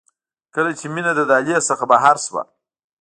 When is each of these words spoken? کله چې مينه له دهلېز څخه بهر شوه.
کله 0.55 0.71
چې 0.79 0.85
مينه 0.93 1.11
له 1.17 1.23
دهلېز 1.29 1.63
څخه 1.69 1.85
بهر 1.91 2.15
شوه. 2.25 2.43